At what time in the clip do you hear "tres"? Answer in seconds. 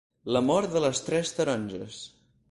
1.09-1.33